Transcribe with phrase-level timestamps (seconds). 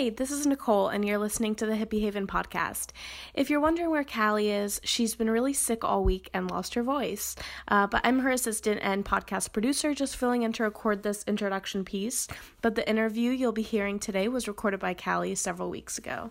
[0.00, 2.92] Hey, this is Nicole, and you're listening to the Hippie in a Van podcast.
[3.34, 6.82] If you're wondering where Callie is, she's been really sick all week and lost her
[6.82, 7.36] voice.
[7.68, 11.84] Uh, but I'm her assistant and podcast producer, just filling in to record this introduction
[11.84, 12.28] piece.
[12.62, 16.30] But the interview you'll be hearing today was recorded by Callie several weeks ago.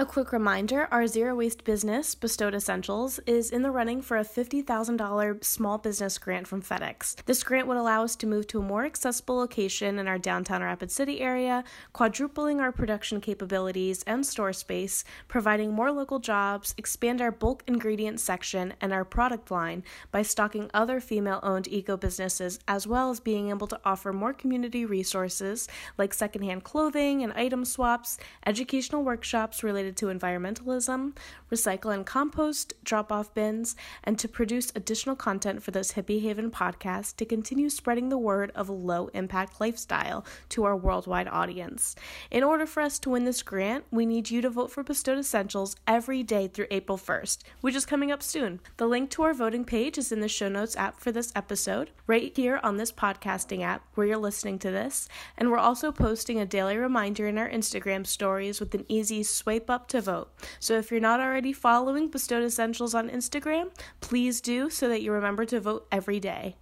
[0.00, 4.24] A quick reminder our zero waste business, Bestowed Essentials, is in the running for a
[4.24, 7.22] $50,000 small business grant from FedEx.
[7.26, 10.62] This grant would allow us to move to a more accessible location in our downtown
[10.62, 17.20] Rapid City area, quadrupling our production capabilities and store space, providing more local jobs, expand
[17.20, 22.58] our bulk ingredient section and our product line by stocking other female owned eco businesses,
[22.66, 27.66] as well as being able to offer more community resources like secondhand clothing and item
[27.66, 31.16] swaps, educational workshops related to environmentalism,
[31.50, 36.30] recycle and compost, drop off bins, and to produce additional content for this Hippie in
[36.30, 40.76] a Van podcast to continue spreading the word of a low impact lifestyle to our
[40.76, 41.96] worldwide audience.
[42.30, 45.18] In order for us to win this grant, we need you to vote for Bestowed
[45.18, 48.60] Essentials every day through April 1st, which is coming up soon.
[48.76, 51.90] The link to our voting page is in the show notes app for this episode,
[52.06, 55.08] right here on this podcasting app where you're listening to this.
[55.36, 59.70] And we're also posting a daily reminder in our Instagram stories with an easy swipe
[59.70, 60.30] up to vote.
[60.58, 65.12] So if you're not already following Bestowed Essentials on Instagram, please do so that you
[65.12, 66.56] remember to vote every day.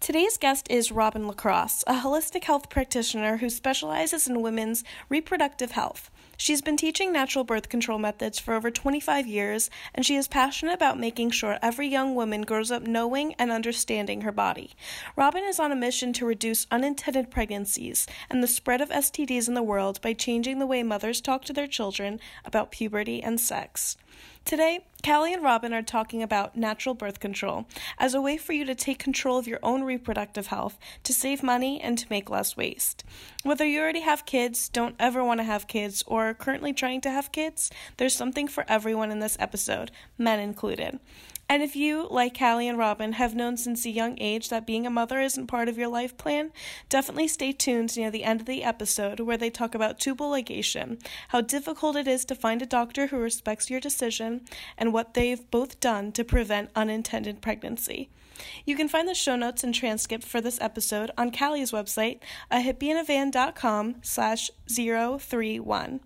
[0.00, 6.10] Today's guest is Robin LaCrosse, a holistic health practitioner who specializes in women's reproductive health.
[6.36, 10.74] She's been teaching natural birth control methods for over 25 years, and she is passionate
[10.74, 14.72] about making sure every young woman grows up knowing and understanding her body.
[15.16, 19.54] Robin is on a mission to reduce unintended pregnancies and the spread of STDs in
[19.54, 23.96] the world by changing the way mothers talk to their children about puberty and sex.
[24.44, 27.66] Today, Callie and Robin are talking about natural birth control
[27.98, 31.42] as a way for you to take control of your own reproductive health, to save
[31.42, 33.04] money, and to make less waste.
[33.42, 37.00] Whether you already have kids, don't ever want to have kids, or are currently trying
[37.02, 41.00] to have kids, there's something for everyone in this episode, men included.
[41.48, 44.86] And if you, like Callie and Robin, have known since a young age that being
[44.86, 46.52] a mother isn't part of your life plan,
[46.88, 50.98] definitely stay tuned near the end of the episode where they talk about tubal ligation,
[51.28, 54.40] how difficult it is to find a doctor who respects your decision,
[54.78, 58.08] and what they've both done to prevent unintended pregnancy.
[58.64, 62.18] You can find the show notes and transcript for this episode on Callie's website,
[62.50, 66.00] a hippieinavan.com slash 031.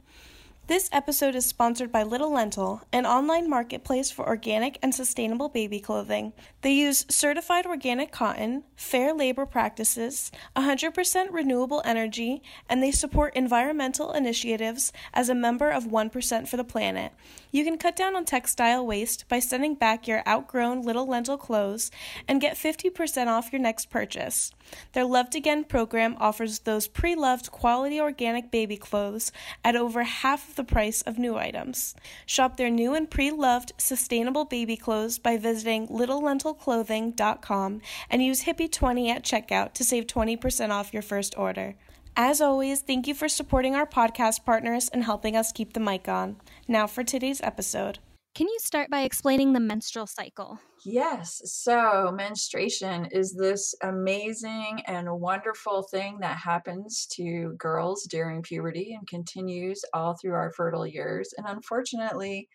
[0.68, 5.80] This episode is sponsored by Little Lentil, an online marketplace for organic and sustainable baby
[5.80, 6.34] clothing.
[6.60, 14.12] They use certified organic cotton, fair labor practices, 100% renewable energy, and they support environmental
[14.12, 17.12] initiatives as a member of 1% for the planet.
[17.50, 21.90] You can cut down on textile waste by sending back your outgrown Little Lentil clothes
[22.28, 24.52] and get 50% off your next purchase.
[24.92, 29.32] Their Loved Again program offers those pre loved quality organic baby clothes
[29.64, 31.94] at over half of the price of new items.
[32.26, 37.80] Shop their new and pre loved sustainable baby clothes by visiting littlelentilclothing.com
[38.10, 41.76] and use Hippie20 at checkout to save 20% off your first order.
[42.14, 46.08] As always, thank you for supporting our podcast partners and helping us keep the mic
[46.08, 46.36] on.
[46.66, 48.00] Now for today's episode.
[48.34, 50.60] Can you start by explaining the menstrual cycle?
[50.84, 51.40] Yes.
[51.44, 59.06] So, menstruation is this amazing and wonderful thing that happens to girls during puberty and
[59.08, 61.34] continues all through our fertile years.
[61.36, 62.48] And unfortunately,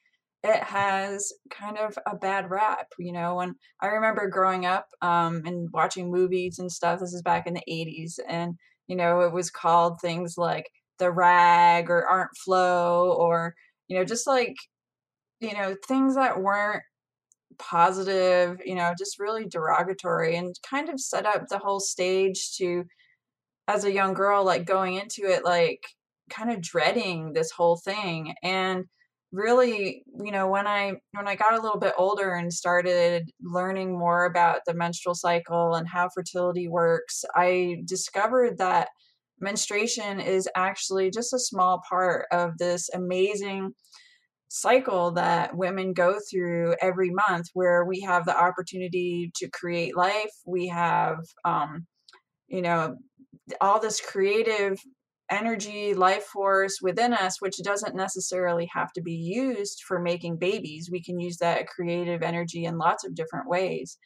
[0.44, 3.36] it has kind of a bad rap, you know.
[3.36, 7.54] When I remember growing up um, and watching movies and stuff, this is back in
[7.56, 8.56] the 80s, and
[8.88, 10.66] you know, it was called things like
[11.00, 13.54] the rag or Aunt Flo or,
[13.88, 14.56] you know, just like,
[15.40, 16.84] you know, things that weren't
[17.70, 22.86] positive, you know, just really derogatory and kind of set up the whole stage to,
[23.68, 25.84] as a young girl, like going into it, like
[26.30, 28.36] kind of dreading this whole thing.
[28.44, 28.86] And,
[29.34, 33.98] really you know when i when i got a little bit older and started learning
[33.98, 38.90] more about the menstrual cycle and how fertility works i discovered that
[39.40, 43.74] menstruation is actually just a small part of this amazing
[44.54, 50.32] cycle that women go through every month where we have the opportunity to create life
[50.46, 51.88] we have um
[52.48, 52.96] you know
[53.60, 54.78] all this creative
[55.30, 60.90] energy, life force within us, which doesn't necessarily have to be used for making babies.
[60.92, 63.98] We can use that creative energy in lots of different ways.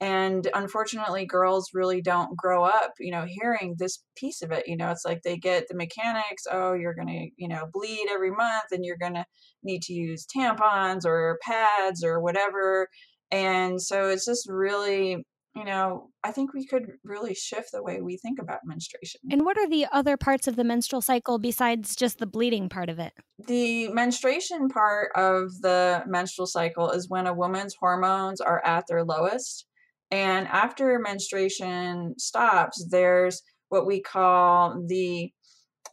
[0.00, 4.66] And unfortunately, girls really don't grow up, you know, hearing this piece of it.
[4.66, 8.08] You know, it's like they get the mechanics oh, you're going to, you know, bleed
[8.10, 9.24] every month and you're going to
[9.62, 12.88] need to use tampons or pads or whatever.
[13.30, 15.24] And so it's just really
[15.54, 19.20] you know, I think we could really shift the way we think about menstruation.
[19.30, 22.88] And what are the other parts of the menstrual cycle besides just the bleeding part
[22.88, 23.12] of it?
[23.46, 29.04] The menstruation part of the menstrual cycle is when a woman's hormones are at their
[29.04, 29.66] lowest.
[30.10, 35.32] And after menstruation stops, there's what we call the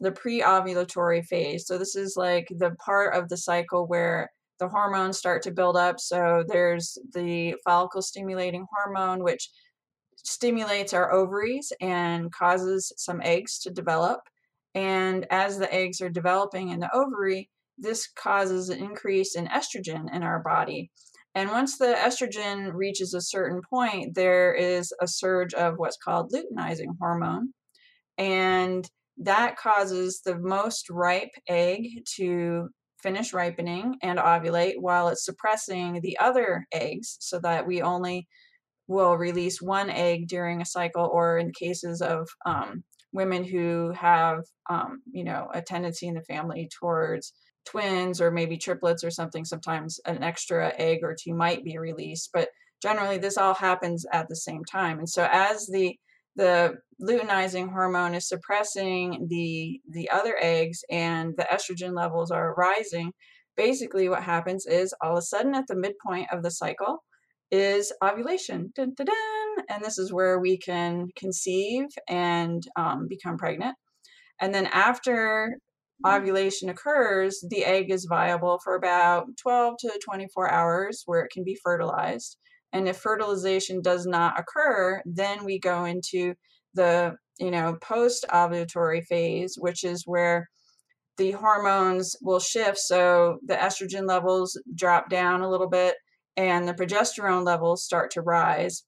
[0.00, 1.66] the pre-ovulatory phase.
[1.66, 5.76] So this is like the part of the cycle where the hormones start to build
[5.76, 6.00] up.
[6.00, 9.48] So there's the follicle stimulating hormone, which
[10.16, 14.20] stimulates our ovaries and causes some eggs to develop.
[14.74, 20.12] And as the eggs are developing in the ovary, this causes an increase in estrogen
[20.14, 20.90] in our body.
[21.34, 26.32] And once the estrogen reaches a certain point, there is a surge of what's called
[26.32, 27.52] luteinizing hormone.
[28.18, 28.88] And
[29.18, 31.86] that causes the most ripe egg
[32.16, 32.68] to
[33.02, 38.28] finish ripening and ovulate while it's suppressing the other eggs so that we only
[38.86, 44.44] will release one egg during a cycle or in cases of um, women who have
[44.70, 47.32] um, you know a tendency in the family towards
[47.64, 52.30] twins or maybe triplets or something sometimes an extra egg or two might be released
[52.32, 52.48] but
[52.82, 54.98] generally this all happens at the same time.
[54.98, 55.96] And so as the
[56.34, 63.12] the luteinizing hormone is suppressing the the other eggs and the estrogen levels are rising
[63.54, 67.04] basically what happens is all of a sudden at the midpoint of the cycle
[67.50, 68.72] is ovulation.
[68.74, 73.76] Dun, dun, dun, and this is where we can conceive and um, become pregnant.
[74.40, 75.58] And then after
[76.06, 81.44] ovulation occurs the egg is viable for about 12 to 24 hours where it can
[81.44, 82.36] be fertilized
[82.72, 86.34] and if fertilization does not occur, then we go into
[86.74, 90.48] the, you know, post ovulatory phase, which is where
[91.18, 92.78] the hormones will shift.
[92.78, 95.96] So the estrogen levels drop down a little bit
[96.36, 98.84] and the progesterone levels start to rise.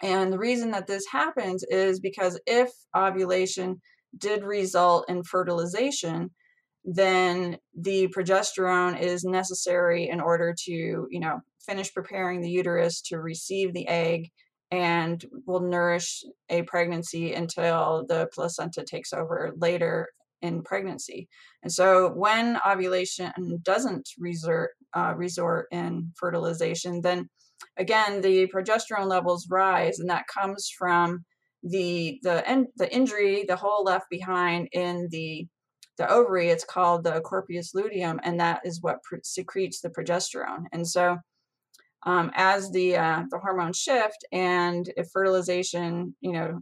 [0.00, 3.80] And the reason that this happens is because if ovulation
[4.16, 6.30] did result in fertilization,
[6.84, 10.72] then the progesterone is necessary in order to,
[11.10, 14.28] you know, finish preparing the uterus to receive the egg
[14.70, 20.08] and will nourish a pregnancy until the placenta takes over later
[20.40, 21.28] in pregnancy.
[21.62, 23.32] And so when ovulation
[23.62, 27.28] doesn't resort, uh, resort in fertilization, then
[27.76, 31.24] again, the progesterone levels rise, and that comes from
[31.62, 35.46] the the the injury, the hole left behind in the
[35.98, 36.48] the ovary.
[36.48, 40.64] It's called the corpus luteum, and that is what secretes the progesterone.
[40.72, 41.18] And so
[42.04, 46.60] um, as the uh, the hormones shift and if fertilization you know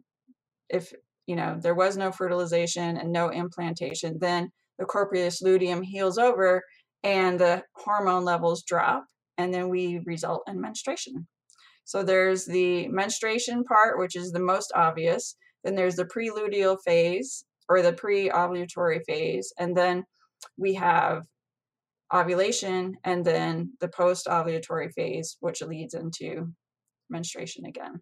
[0.69, 0.93] if
[1.27, 6.63] you know there was no fertilization and no implantation then the corpus luteum heals over
[7.03, 9.05] and the hormone levels drop
[9.39, 11.27] and then we result in menstruation
[11.85, 17.45] so there's the menstruation part which is the most obvious then there's the preluteal phase
[17.69, 20.05] or the pre-ovulatory phase and then
[20.57, 21.25] we have
[22.13, 26.53] ovulation and then the post ovulatory phase, which leads into
[27.09, 28.01] menstruation again.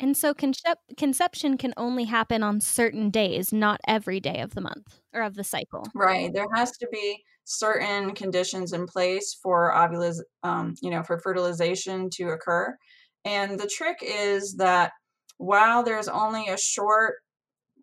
[0.00, 4.60] And so concep- conception can only happen on certain days, not every day of the
[4.60, 5.86] month or of the cycle.
[5.94, 6.32] Right.
[6.32, 12.10] There has to be certain conditions in place for ovulation, um, you know, for fertilization
[12.14, 12.76] to occur.
[13.24, 14.92] And the trick is that
[15.38, 17.14] while there's only a short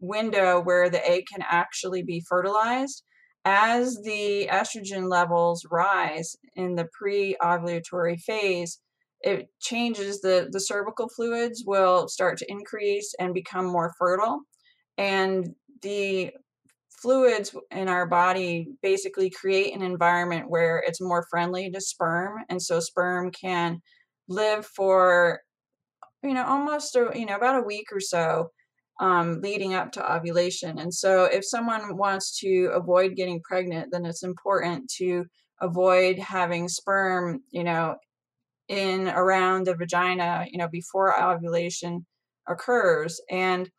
[0.01, 3.03] window where the egg can actually be fertilized,
[3.45, 8.79] as the estrogen levels rise in the pre-ovulatory phase,
[9.21, 14.41] it changes the the cervical fluids will start to increase and become more fertile.
[14.97, 16.31] And the
[17.01, 22.61] fluids in our body basically create an environment where it's more friendly to sperm and
[22.61, 23.81] so sperm can
[24.29, 25.41] live for
[26.23, 28.49] you know almost a, you know about a week or so
[28.99, 30.79] um, leading up to ovulation.
[30.79, 35.25] And so, if someone wants to avoid getting pregnant, then it's important to
[35.61, 37.95] avoid having sperm, you know,
[38.67, 42.05] in around the vagina, you know, before ovulation
[42.47, 43.19] occurs.
[43.29, 43.69] And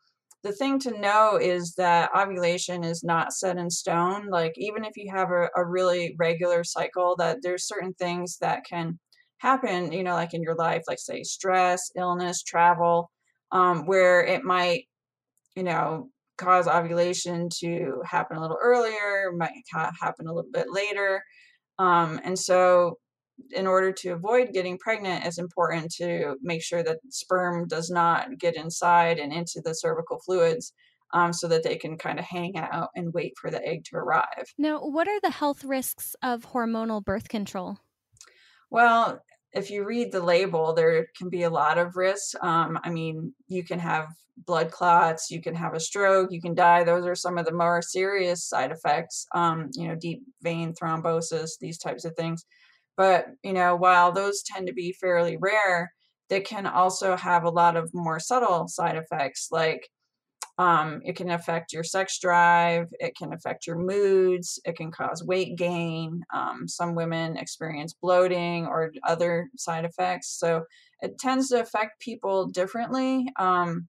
[0.43, 4.27] the thing to know is that ovulation is not set in stone.
[4.27, 8.65] Like, even if you have a, a really regular cycle, that there's certain things that
[8.65, 8.99] can
[9.41, 13.11] happen, you know, like in your life, like say stress, illness, travel,
[13.51, 14.85] um, where it might
[15.55, 20.67] you know, cause ovulation to happen a little earlier, might ha- happen a little bit
[20.71, 21.23] later.
[21.79, 22.97] Um, and so,
[23.51, 28.37] in order to avoid getting pregnant, it's important to make sure that sperm does not
[28.37, 30.73] get inside and into the cervical fluids
[31.13, 33.95] um, so that they can kind of hang out and wait for the egg to
[33.95, 34.45] arrive.
[34.59, 37.79] Now, what are the health risks of hormonal birth control?
[38.69, 39.21] Well,
[39.53, 42.35] if you read the label, there can be a lot of risks.
[42.41, 44.07] Um, I mean, you can have
[44.45, 46.83] blood clots, you can have a stroke, you can die.
[46.83, 49.27] Those are some of the more serious side effects.
[49.35, 52.45] Um, you know, deep vein thrombosis, these types of things.
[52.97, 55.91] But you know, while those tend to be fairly rare,
[56.29, 59.89] they can also have a lot of more subtle side effects like
[60.61, 65.23] um, it can affect your sex drive it can affect your moods it can cause
[65.23, 66.23] weight gain.
[66.33, 70.63] Um, some women experience bloating or other side effects so
[71.01, 73.27] it tends to affect people differently.
[73.37, 73.87] Um,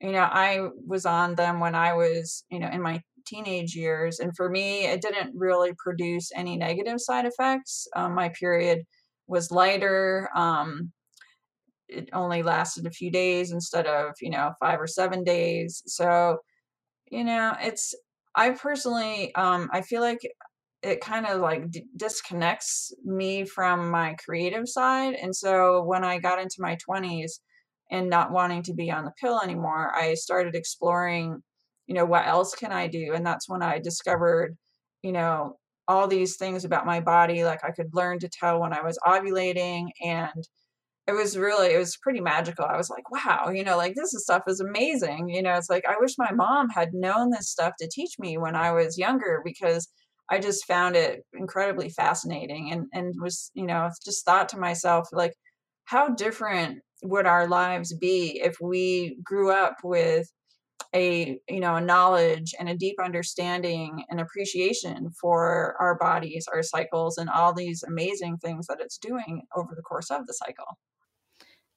[0.00, 4.18] you know i was on them when i was you know in my teenage years
[4.20, 7.86] and for me it didn't really produce any negative side effects.
[7.94, 8.84] Um, my period
[9.26, 10.90] was lighter um,
[11.90, 15.82] it only lasted a few days instead of you know five or seven days.
[15.86, 16.38] So
[17.10, 17.94] you know it's
[18.34, 20.20] i personally um i feel like
[20.82, 25.14] it kind of like d- disconnects me from my creative side.
[25.14, 27.40] And so when i got into my 20s
[27.90, 31.42] and not wanting to be on the pill anymore i started exploring
[31.86, 33.12] you know what else can i do?
[33.14, 34.56] And that's when i discovered
[35.02, 35.56] you know
[35.88, 37.44] all these things about my body.
[37.44, 40.44] Like i could learn to tell when i was ovulating and
[41.10, 42.64] it was really it was pretty magical.
[42.64, 45.28] I was like wow you know like this is stuff is amazing.
[45.28, 48.38] You know it's like i wish my mom had known this stuff to teach me
[48.38, 49.88] when i was younger because
[50.30, 55.08] i just found it incredibly fascinating and and was you know just thought to myself
[55.12, 55.34] like
[55.84, 60.26] how different would our lives be if we grew up with
[60.94, 66.62] a you know a knowledge and a deep understanding and appreciation for our bodies our
[66.62, 70.78] cycles and all these amazing things that it's doing over the course of the cycle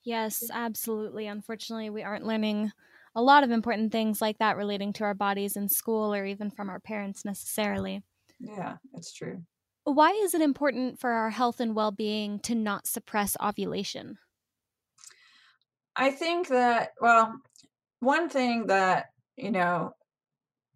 [0.03, 1.27] Yes, absolutely.
[1.27, 2.72] Unfortunately, we aren't learning
[3.15, 6.50] a lot of important things like that relating to our bodies in school or even
[6.51, 8.03] from our parents necessarily.
[8.39, 9.45] Yeah, it's true.
[9.86, 14.17] Why is it important for our health and well being to not suppress ovulation?
[15.95, 17.39] I think that, well,
[18.00, 19.07] one thing that,
[19.38, 19.93] you know,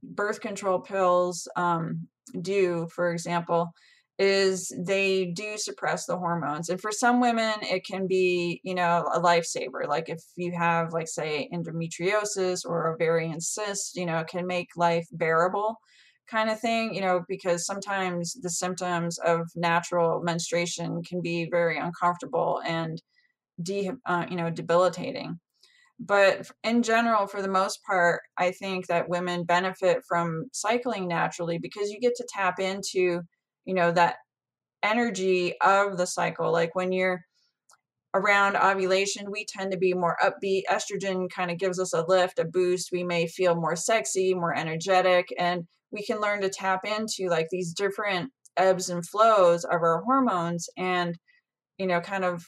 [0.03, 2.07] birth control pills um,
[2.41, 3.71] do, for example,
[4.19, 9.07] is they do suppress the hormones and for some women it can be you know
[9.13, 14.27] a lifesaver like if you have like say endometriosis or ovarian cyst you know it
[14.27, 15.77] can make life bearable
[16.27, 21.77] kind of thing you know because sometimes the symptoms of natural menstruation can be very
[21.77, 23.01] uncomfortable and
[23.61, 25.39] de- uh, you know debilitating.
[25.99, 31.57] But in general for the most part i think that women benefit from cycling naturally
[31.57, 33.21] because you get to tap into
[33.67, 34.15] you know that
[34.81, 37.21] energy of the cycle like when you're
[38.15, 42.39] around ovulation we tend to be more upbeat estrogen kind of gives us a lift
[42.39, 46.81] a boost we may feel more sexy more energetic and we can learn to tap
[46.85, 51.17] into like these different ebbs and flows of our hormones and
[51.77, 52.43] you know kind of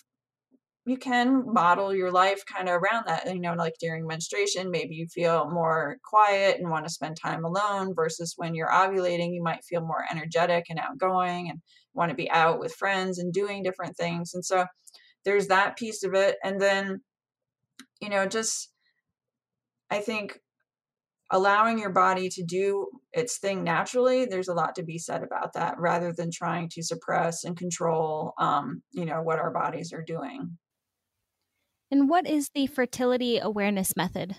[0.90, 3.32] you can model your life kind of around that.
[3.32, 7.46] You know, like during menstruation, maybe you feel more quiet and want to spend time
[7.46, 11.62] alone versus when you're ovulating, you might feel more energetic and outgoing and
[11.94, 14.34] want to be out with friends and doing different things.
[14.34, 14.66] And so
[15.26, 16.38] there's that piece of it.
[16.44, 17.02] And then,
[18.02, 18.72] you know, just
[19.92, 20.40] I think
[21.30, 25.54] allowing your body to do its thing naturally there's a lot to be said about
[25.54, 30.04] that rather than trying to suppress and control um, you know what our bodies are
[30.04, 30.58] doing
[31.92, 34.36] and what is the fertility awareness method?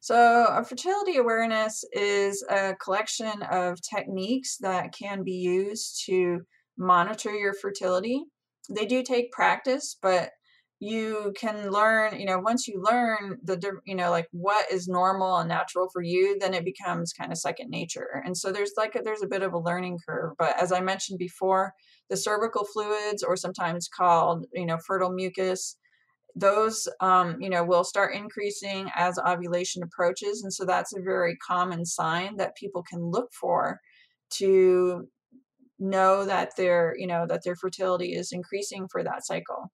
[0.00, 6.42] So, a fertility awareness is a collection of techniques that can be used to
[6.78, 8.22] monitor your fertility.
[8.70, 10.30] They do take practice, but
[10.78, 15.38] you can learn, you know, once you learn the, you know, like what is normal
[15.38, 18.22] and natural for you, then it becomes kind of second nature.
[18.24, 20.32] And so there's like, a, there's a bit of a learning curve.
[20.38, 21.72] But as I mentioned before,
[22.10, 25.76] the cervical fluids, or sometimes called, you know, fertile mucus,
[26.38, 31.36] those um, you know will start increasing as ovulation approaches and so that's a very
[31.36, 33.80] common sign that people can look for
[34.28, 35.08] to
[35.78, 39.70] know that their you know that their fertility is increasing for that cycle.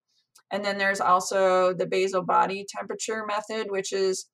[0.50, 4.26] And then there's also the basal body temperature method which is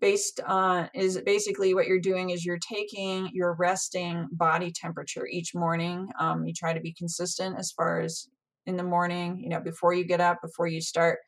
[0.00, 5.54] based on is basically what you're doing is you're taking your resting body temperature each
[5.54, 6.08] morning.
[6.18, 8.28] Um, you try to be consistent as far as
[8.66, 11.18] in the morning you know before you get up before you start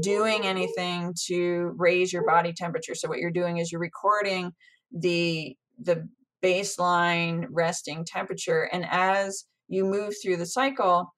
[0.00, 2.94] doing anything to raise your body temperature.
[2.94, 4.52] So what you're doing is you're recording
[4.92, 6.08] the the
[6.42, 11.12] baseline resting temperature and as you move through the cycle,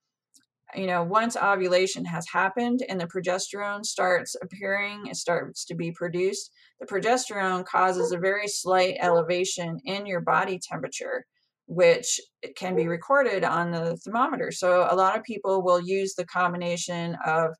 [0.75, 5.91] you know, once ovulation has happened and the progesterone starts appearing, it starts to be
[5.93, 11.25] produced, the progesterone causes a very slight elevation in your body temperature.
[11.67, 12.21] which
[12.57, 14.53] can be recorded on the thermometer.
[14.53, 17.55] So a lot of people will use the combination of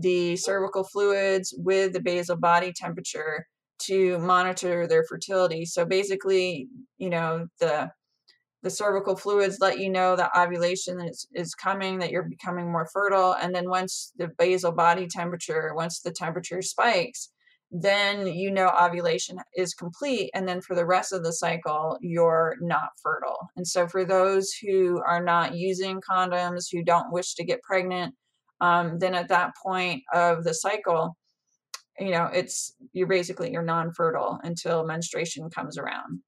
[0.00, 3.46] the cervical fluids with the basal body temperature
[3.86, 5.64] to monitor their fertility.
[5.64, 6.68] So basically,
[6.98, 7.90] you know, the
[8.62, 12.88] the cervical fluids let you know that ovulation is, is coming, that you're becoming more
[12.92, 13.34] fertile.
[13.34, 17.30] And then once the basal body temperature, once the temperature spikes,
[17.72, 20.30] then you know ovulation is complete.
[20.34, 23.48] And then for the rest of the cycle, you're not fertile.
[23.56, 28.14] And so for those who are not using condoms, who don't wish to get pregnant,
[28.62, 31.16] um, then at that point of the cycle,
[31.98, 36.20] you know, it's you're basically you're non-fertile until menstruation comes around.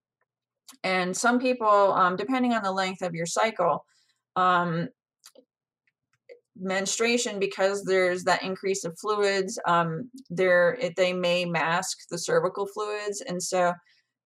[0.82, 3.84] And some people, um, depending on the length of your cycle,
[4.34, 4.88] um,
[6.58, 13.20] menstruation because there's that increase of fluids um there they may mask the cervical fluids
[13.22, 13.72] and so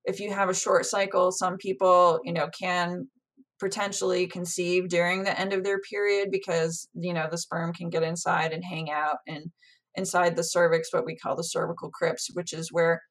[0.05, 3.09] if you have a short cycle some people you know can
[3.59, 8.03] potentially conceive during the end of their period because you know the sperm can get
[8.03, 9.51] inside and hang out and
[9.97, 13.03] inside the cervix what we call the cervical crypts which is where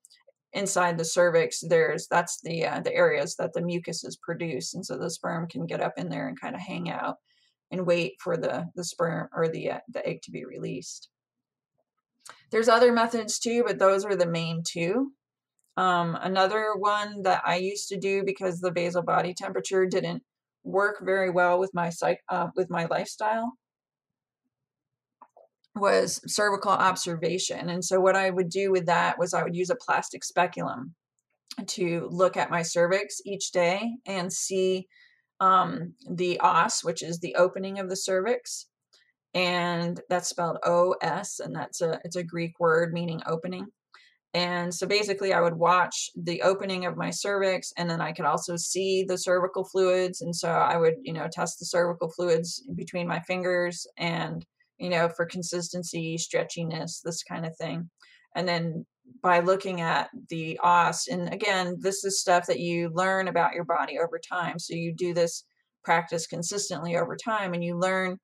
[0.53, 4.85] inside the cervix there's that's the uh, the areas that the mucus is produced and
[4.85, 7.15] so the sperm can get up in there and kind of hang out
[7.71, 11.09] and wait for the the sperm or the uh, the egg to be released.
[12.51, 15.11] There's other methods too but those are the main two.
[15.75, 20.23] Um, another one that i used to do because the basal body temperature didn't
[20.67, 23.53] work very well with my psych uh, with my lifestyle
[25.75, 27.69] was cervical observation.
[27.69, 30.95] And so what I would do with that was I would use a plastic speculum
[31.67, 34.87] to look at my cervix each day and see
[35.39, 38.67] um, the os, which is the opening of the cervix,
[39.33, 43.67] and that's spelled O S, and that's a it's a Greek word meaning opening.
[44.33, 48.25] And so basically, I would watch the opening of my cervix, and then I could
[48.25, 50.21] also see the cervical fluids.
[50.21, 54.45] And so I would, you know, test the cervical fluids between my fingers and
[54.77, 57.89] you know, for consistency, stretchiness, this kind of thing.
[58.35, 58.85] And then
[59.21, 63.63] by looking at the os, and again, this is stuff that you learn about your
[63.63, 64.59] body over time.
[64.59, 65.45] So you do this
[65.83, 68.17] practice consistently over time and you learn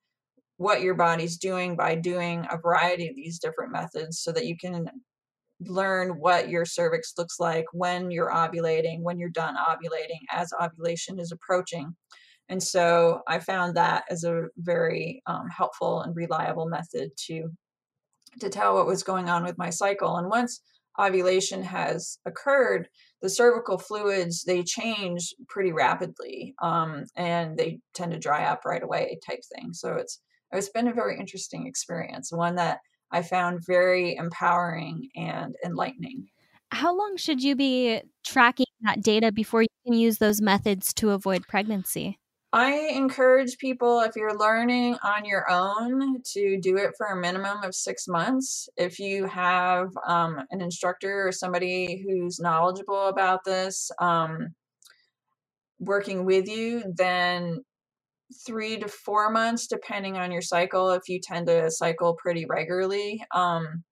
[0.57, 4.56] what your body's doing by doing a variety of these different methods so that you
[4.58, 4.86] can
[5.67, 11.19] learn what your cervix looks like when you're ovulating, when you're done ovulating, as ovulation
[11.19, 11.95] is approaching.
[12.49, 17.49] And so I found that as a very um, helpful and reliable method to
[18.39, 20.17] to tell what was going on with my cycle.
[20.17, 20.62] And once
[20.99, 22.88] ovulation has occurred,
[23.21, 28.84] the cervical fluids they change pretty rapidly, um, and they tend to dry up right
[28.84, 29.73] away, type thing.
[29.73, 30.19] So it's
[30.52, 32.80] it's been a very interesting experience, one that
[33.13, 36.28] I found very empowering and enlightening.
[36.71, 41.12] How long should you be tracking that data before you can use those methods to
[41.12, 42.17] avoid pregnancy?
[42.52, 47.63] I encourage people, if you're learning on your own, to do it for a minimum
[47.63, 48.69] of six months.
[48.78, 54.49] If you have um, an instructor or somebody who's knowledgeable about this um,
[55.80, 57.63] working with you, then
[58.46, 63.24] three to four months, depending on your cycle, if you tend to cycle pretty regularly.
[63.34, 63.84] Um,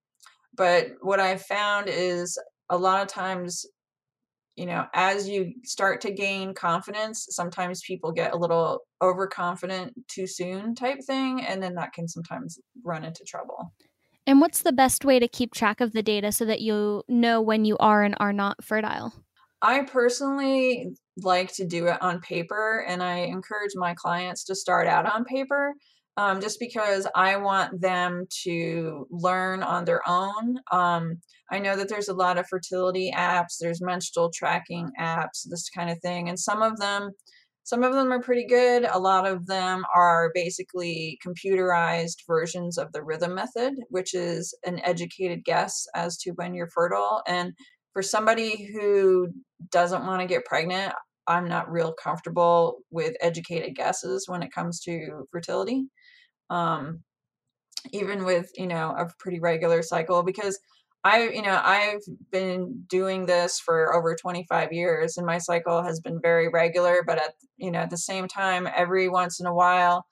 [0.55, 2.37] but what I've found is
[2.69, 3.65] a lot of times
[4.55, 10.27] you know, as you start to gain confidence, sometimes people get a little overconfident too
[10.27, 13.73] soon type thing, and then that can sometimes run into trouble.
[14.27, 17.41] And what's the best way to keep track of the data so that you know
[17.41, 19.13] when you are and are not fertile?
[19.61, 24.87] I personally like to do it on paper, and I encourage my clients to start
[24.87, 25.73] out on paper
[26.17, 30.59] um, just because I want them to learn on their own.
[30.71, 31.21] Um,
[31.51, 35.89] I know that there's a lot of fertility apps, there's menstrual tracking apps, this kind
[35.89, 37.11] of thing, and some of them
[37.63, 38.85] some of them are pretty good.
[38.91, 44.81] A lot of them are basically computerized versions of the rhythm method, which is an
[44.83, 47.21] educated guess as to when you're fertile.
[47.27, 47.53] And
[47.93, 49.29] for somebody who
[49.71, 50.93] doesn't want to get pregnant,
[51.27, 55.85] I'm not real comfortable with educated guesses when it comes to fertility.
[56.49, 57.03] Um,
[57.91, 60.59] even with, you know, a pretty regular cycle because
[61.03, 62.01] I, you know, I've
[62.31, 67.17] been doing this for over 25 years and my cycle has been very regular, but
[67.17, 70.05] at, you know, at the same time, every once in a while,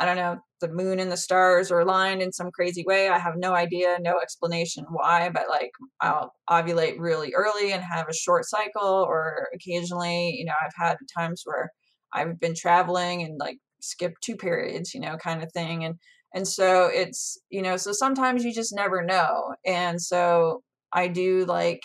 [0.00, 3.08] I don't know, the moon and the stars are aligned in some crazy way.
[3.10, 8.08] I have no idea, no explanation why, but like I'll ovulate really early and have
[8.08, 11.70] a short cycle, or occasionally, you know, I've had times where
[12.14, 15.84] I've been traveling and like skip two periods, you know, kind of thing.
[15.84, 15.96] And
[16.34, 19.54] and so it's, you know, so sometimes you just never know.
[19.66, 21.82] And so I do like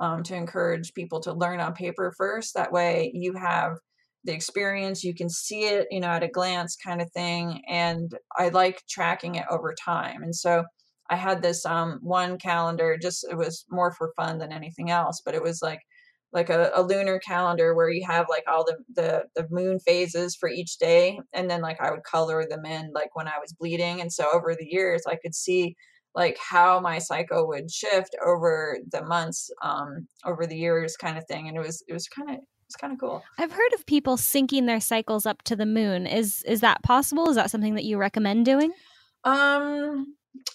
[0.00, 2.54] um, to encourage people to learn on paper first.
[2.54, 3.76] That way you have
[4.24, 8.16] the experience you can see it you know at a glance kind of thing and
[8.36, 10.64] i like tracking it over time and so
[11.10, 15.22] i had this um one calendar just it was more for fun than anything else
[15.24, 15.80] but it was like
[16.32, 20.36] like a, a lunar calendar where you have like all the, the the moon phases
[20.36, 23.52] for each day and then like i would color them in like when i was
[23.52, 25.74] bleeding and so over the years i could see
[26.14, 31.24] like how my cycle would shift over the months um over the years kind of
[31.26, 32.36] thing and it was it was kind of
[32.70, 33.24] it's kind of cool.
[33.36, 36.06] I've heard of people syncing their cycles up to the moon.
[36.06, 37.28] Is is that possible?
[37.28, 38.70] Is that something that you recommend doing?
[39.24, 40.14] Um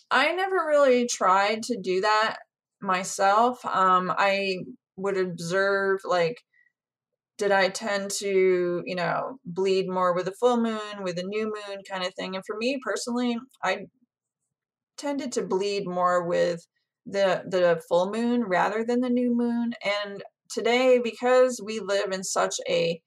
[0.10, 2.38] i never really tried to do that
[2.82, 3.66] myself.
[3.66, 4.56] Um i
[4.96, 6.38] would observe like
[7.38, 11.52] did I tend to, you know, bleed more with a full moon, with a new
[11.54, 12.34] moon kind of thing?
[12.34, 13.88] And for me personally, I
[14.98, 16.66] tended to bleed more with
[17.06, 19.74] the the full moon rather than the new moon.
[20.06, 23.00] And today, because we live in such a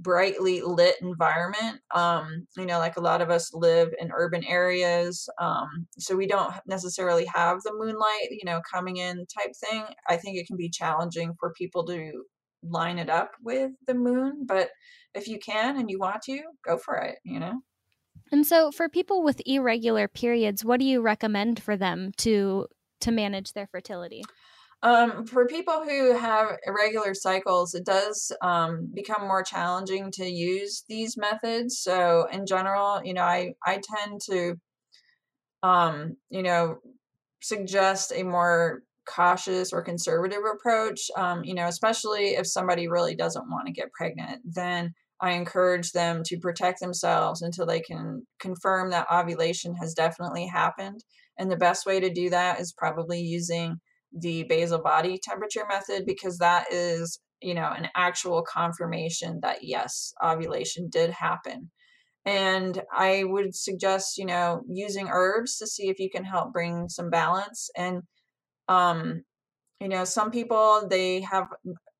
[0.00, 1.80] brightly lit environment.
[1.94, 6.26] Um, you know, like a lot of us live in urban areas, um, so we
[6.26, 9.84] don't necessarily have the moonlight, you know, coming in type thing.
[10.08, 12.12] I think it can be challenging for people to
[12.62, 14.70] line it up with the moon, but
[15.14, 17.60] if you can and you want to, go for it, you know.
[18.30, 22.66] And so for people with irregular periods, what do you recommend for them to
[23.00, 24.22] to manage their fertility?
[24.82, 30.84] Um, for people who have irregular cycles, it does um, become more challenging to use
[30.88, 31.80] these methods.
[31.80, 34.54] So, in general, you know, I I tend to,
[35.62, 36.78] um, you know,
[37.42, 41.10] suggest a more cautious or conservative approach.
[41.16, 45.90] Um, you know, especially if somebody really doesn't want to get pregnant, then I encourage
[45.92, 51.02] them to protect themselves until they can confirm that ovulation has definitely happened.
[51.38, 53.80] And the best way to do that is probably using
[54.16, 60.12] the basal body temperature method because that is you know an actual confirmation that yes
[60.24, 61.70] ovulation did happen.
[62.26, 66.88] And i would suggest you know using herbs to see if you can help bring
[66.88, 67.70] some balance.
[67.76, 68.02] And
[68.68, 69.22] um
[69.80, 71.46] you know some people they have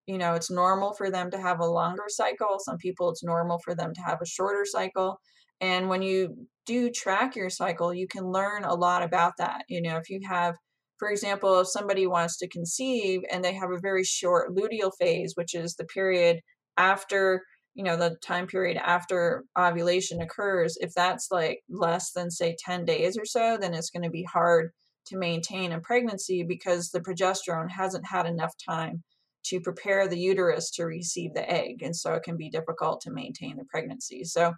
[0.06, 2.58] you know it's normal for them to have a longer cycle.
[2.58, 5.20] Some people it's normal for them to have a shorter cycle.
[5.60, 9.64] And when you do track your cycle you can learn a lot about that.
[9.68, 10.56] You know if you have
[10.98, 15.34] for example, if somebody wants to conceive and they have a very short luteal phase,
[15.36, 16.40] which is the period
[16.76, 22.56] after, you know, the time period after ovulation occurs, if that's like less than, say,
[22.64, 24.70] 10 days or so, then it's going to be hard
[25.06, 29.02] to maintain a pregnancy because the progesterone hasn't had enough time
[29.44, 31.82] to prepare the uterus to receive the egg.
[31.82, 34.24] And so it can be difficult to maintain the pregnancy.
[34.24, 34.52] So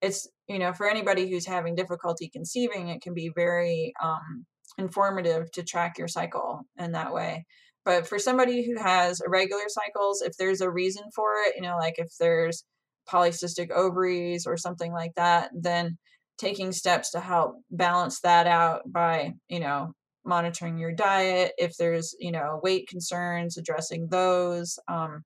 [0.00, 4.46] it's, you know, for anybody who's having difficulty conceiving, it can be very, um,
[4.78, 7.44] informative to track your cycle in that way.
[7.84, 11.76] But for somebody who has irregular cycles, if there's a reason for it, you know,
[11.76, 12.64] like if there's
[13.08, 15.96] polycystic ovaries or something like that, then
[16.36, 19.92] taking steps to help balance that out by, you know,
[20.24, 21.52] monitoring your diet.
[21.58, 24.78] If there's, you know, weight concerns, addressing those.
[24.88, 25.22] Um,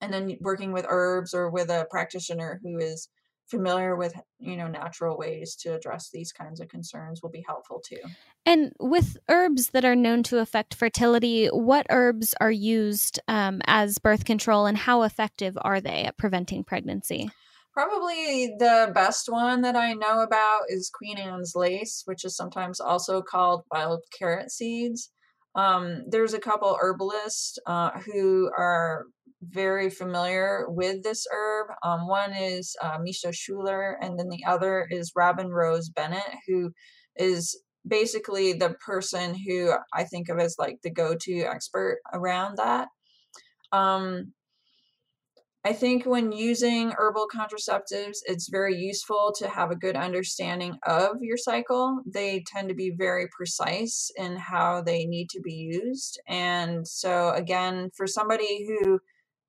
[0.00, 3.08] and then working with herbs or with a practitioner who is
[3.46, 7.82] familiar with you know natural ways to address these kinds of concerns will be helpful
[7.84, 8.00] too.
[8.46, 13.98] And with herbs that are known to affect fertility what herbs are used um, as
[13.98, 17.30] birth control and how effective are they at preventing pregnancy?
[17.72, 22.78] Probably the best one that i know about is queen anne's lace which is sometimes
[22.78, 25.10] also called wild carrot seeds
[25.54, 29.06] um, there's a couple herbalists uh, who are
[29.42, 31.68] very familiar with this herb.
[31.82, 36.72] Um, one is uh, Misha Schuler, and then the other is Robin Rose Bennett, who
[37.16, 42.56] is basically the person who I think of as like the go to expert around
[42.56, 42.88] that.
[43.72, 44.32] Um,
[45.66, 51.16] I think when using herbal contraceptives, it's very useful to have a good understanding of
[51.22, 52.02] your cycle.
[52.04, 56.20] They tend to be very precise in how they need to be used.
[56.28, 59.00] And so, again, for somebody who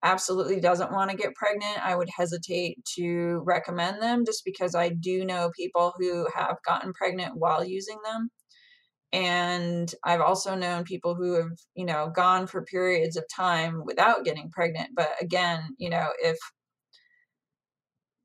[0.03, 4.89] absolutely doesn't want to get pregnant, I would hesitate to recommend them just because I
[4.89, 8.29] do know people who have gotten pregnant while using them.
[9.13, 14.25] And I've also known people who have, you know, gone for periods of time without
[14.25, 14.89] getting pregnant.
[14.95, 16.37] But again, you know, if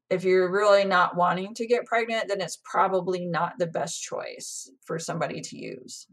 [0.09, 4.69] if you're really not wanting to get pregnant, then it's probably not the best choice
[4.85, 6.07] for somebody to use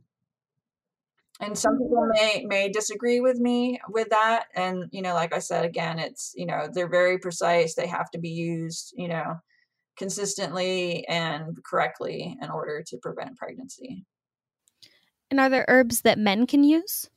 [1.39, 2.11] and some people mm-hmm.
[2.11, 6.33] may may disagree with me with that and you know like i said again it's
[6.35, 9.35] you know they're very precise they have to be used you know
[9.97, 14.05] consistently and correctly in order to prevent pregnancy
[15.29, 17.09] and are there herbs that men can use?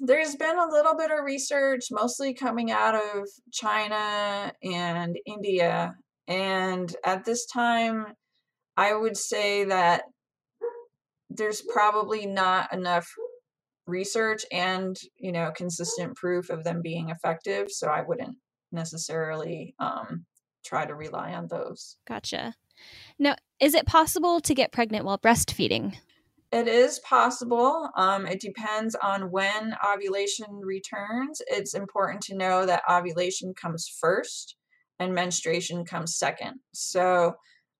[0.00, 5.94] There's been a little bit of research, mostly coming out of China and India.
[6.26, 8.06] And at this time,
[8.76, 10.02] I would say that
[11.30, 13.08] there's probably not enough
[13.86, 18.34] research and you know consistent proof of them being effective so i wouldn't
[18.74, 20.26] necessarily um,
[20.64, 21.96] try to rely on those.
[22.06, 22.54] Gotcha.
[23.18, 25.96] Now is it possible to get pregnant while breastfeeding
[26.54, 27.88] it is possible.
[27.96, 31.42] Um, it depends on when ovulation returns.
[31.48, 34.54] It's important to know that ovulation comes first
[35.00, 36.60] and menstruation comes second.
[36.72, 37.34] So,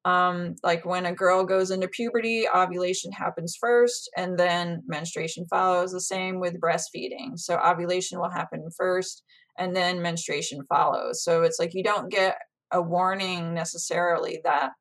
[0.05, 5.93] um, like when a girl goes into puberty, ovulation happens first and then menstruation follows.
[5.93, 7.39] The same with breastfeeding.
[7.39, 9.23] So, ovulation will happen first
[9.57, 11.23] and then menstruation follows.
[11.23, 12.39] So, it's like you don't get
[12.73, 14.73] a warning necessarily that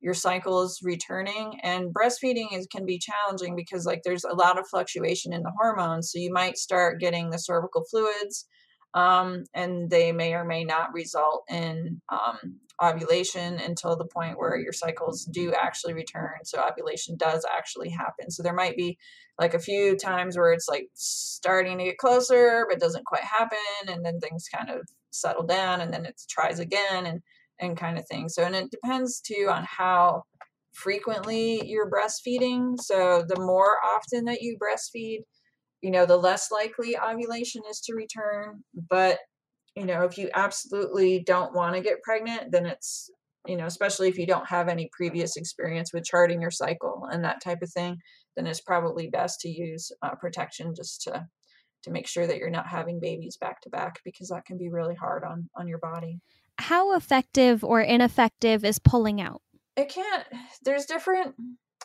[0.00, 4.58] your cycle is returning and breastfeeding is can be challenging because like there's a lot
[4.58, 8.46] of fluctuation in the hormones so you might start getting the cervical fluids
[8.94, 14.56] um, and they may or may not result in um, ovulation until the point where
[14.56, 18.30] your cycles do actually return so ovulation does actually happen.
[18.30, 18.98] So there might be
[19.38, 23.58] like a few times where it's like starting to get closer but doesn't quite happen
[23.86, 27.20] and then things kind of settle down and then it tries again and
[27.60, 28.28] and kind of thing.
[28.28, 30.24] So, and it depends too on how
[30.72, 32.80] frequently you're breastfeeding.
[32.80, 35.20] So, the more often that you breastfeed,
[35.82, 38.62] you know, the less likely ovulation is to return.
[38.88, 39.18] But,
[39.76, 43.10] you know, if you absolutely don't want to get pregnant, then it's,
[43.46, 47.24] you know, especially if you don't have any previous experience with charting your cycle and
[47.24, 47.96] that type of thing,
[48.36, 51.26] then it's probably best to use uh, protection just to
[51.82, 54.68] to make sure that you're not having babies back to back because that can be
[54.68, 56.20] really hard on on your body
[56.60, 59.42] how effective or ineffective is pulling out?
[59.76, 60.24] It can't.
[60.62, 61.34] There's different.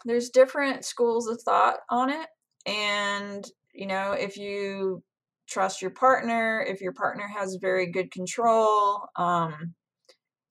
[0.03, 2.27] There's different schools of thought on it,
[2.65, 5.01] and you know, if you
[5.47, 9.73] trust your partner, if your partner has very good control, um,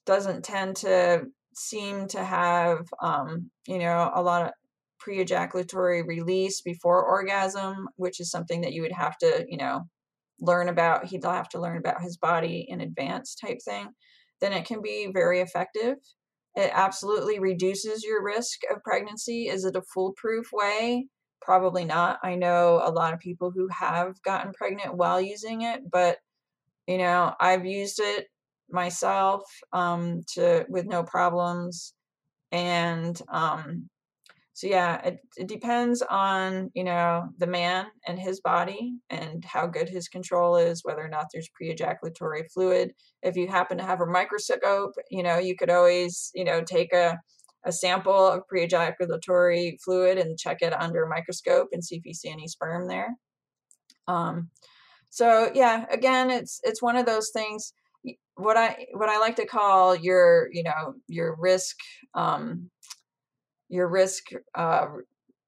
[0.06, 4.50] doesn't tend to seem to have, um, you know, a lot of
[4.98, 9.82] pre-ejaculatory release before orgasm, which is something that you would have to, you know,
[10.40, 11.06] learn about.
[11.06, 13.88] He'd have to learn about his body in advance, type thing
[14.40, 15.96] then it can be very effective.
[16.54, 19.48] It absolutely reduces your risk of pregnancy.
[19.48, 21.06] Is it a foolproof way?
[21.40, 22.18] Probably not.
[22.22, 26.18] I know a lot of people who have gotten pregnant while using it, but
[26.86, 28.28] you know, I've used it
[28.70, 29.42] myself
[29.72, 31.94] um, to with no problems,
[32.52, 33.88] and um,
[34.54, 39.66] so yeah it, it depends on you know the man and his body and how
[39.66, 42.92] good his control is whether or not there's pre-ejaculatory fluid.
[43.22, 46.92] If you happen to have a microscope you know you could always you know take
[46.92, 47.18] a
[47.66, 52.14] a sample of pre-ejaculatory fluid and check it under a microscope and see if you
[52.14, 53.08] see any sperm there.
[54.06, 54.50] Um
[55.10, 57.72] so yeah again it's it's one of those things.
[58.36, 61.76] What i what i like to call your you know your risk
[62.14, 62.70] um
[63.74, 64.86] your risk uh,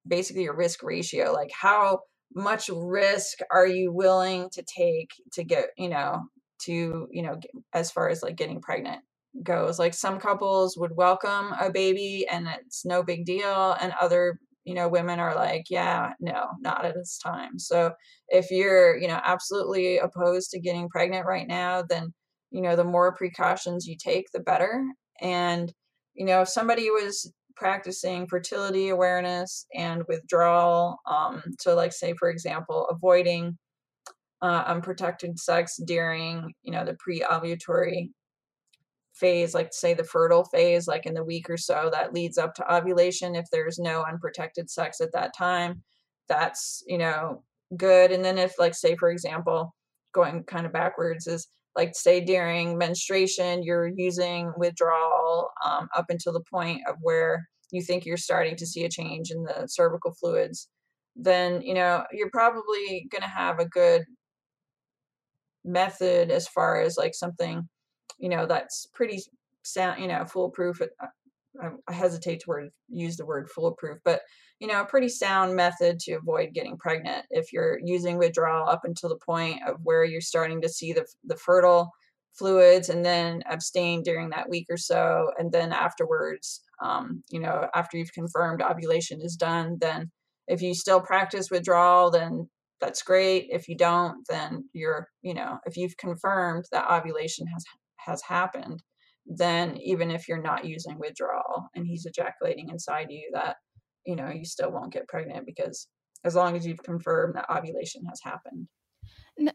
[0.07, 2.01] basically your risk ratio like how
[2.35, 6.23] much risk are you willing to take to get you know
[6.59, 7.39] to you know
[7.73, 9.03] as far as like getting pregnant
[9.43, 9.79] goes?
[9.79, 14.75] Like some couples would welcome a baby and it's no big deal and other you
[14.75, 17.59] know women are like yeah no not at this time.
[17.59, 17.93] So
[18.29, 22.13] if you're you know absolutely opposed to getting pregnant right now then
[22.51, 24.85] you know the more precautions you take the better.
[25.21, 25.73] And
[26.15, 30.99] you know if somebody was practicing fertility awareness and withdrawal.
[31.07, 33.57] Um, so, like, say, for example, avoiding
[34.43, 38.11] uh, unprotected sex during, you know, the pre-ovulatory
[39.15, 42.55] phase, like say the fertile phase, like in the week or so that leads up
[42.55, 43.35] to ovulation.
[43.35, 45.83] If there's no unprotected sex at that time,
[46.29, 47.43] that's you know
[47.77, 48.13] good.
[48.13, 49.75] And then if, like, say, for example,
[50.13, 56.33] going kind of backwards is like say during menstruation you're using withdrawal um, up until
[56.33, 60.13] the point of where you think you're starting to see a change in the cervical
[60.15, 60.69] fluids
[61.15, 64.05] then you know you're probably going to have a good
[65.65, 67.69] method as far as like something
[68.19, 69.21] you know that's pretty
[69.63, 71.07] sound you know foolproof uh,
[71.63, 74.21] I, hesitate to word, use the word foolproof but
[74.61, 77.27] you know a pretty sound method to avoid getting pregnant.
[77.31, 81.07] If you're using withdrawal up until the point of where you're starting to see the,
[81.25, 81.91] the fertile
[82.35, 87.67] fluids and then abstain during that week or so and then afterwards um, you know
[87.75, 90.11] after you've confirmed ovulation is done then
[90.49, 92.49] if you still practice withdrawal then
[92.81, 93.49] that's great.
[93.51, 97.65] If you don't then you're you know if you've confirmed that ovulation has
[97.97, 98.83] has happened
[99.27, 103.57] then even if you're not using withdrawal and he's ejaculating inside you that
[104.05, 105.89] you know you still won't get pregnant because
[106.25, 108.67] as long as you've confirmed that ovulation has happened.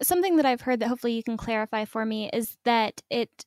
[0.02, 3.46] Something that I've heard that hopefully you can clarify for me is that it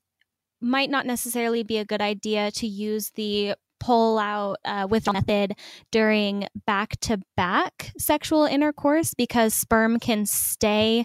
[0.60, 5.54] might not necessarily be a good idea to use the pull out uh, withdrawal method
[5.90, 11.04] during back to back sexual intercourse because sperm can stay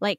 [0.00, 0.18] like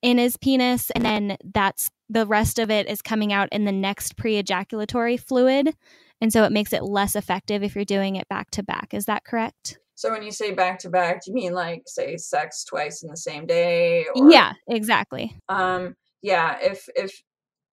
[0.00, 3.72] in his penis and then that's the rest of it is coming out in the
[3.72, 5.74] next pre ejaculatory fluid.
[6.20, 8.94] And so it makes it less effective if you're doing it back to back.
[8.94, 9.78] Is that correct?
[9.94, 13.10] So when you say back to back, do you mean like say sex twice in
[13.10, 14.06] the same day?
[14.14, 15.36] Or, yeah, exactly.
[15.48, 16.58] Um, yeah.
[16.60, 17.22] If if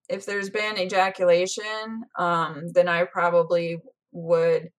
[0.08, 3.78] if there's been ejaculation, um, then I probably
[4.12, 4.70] would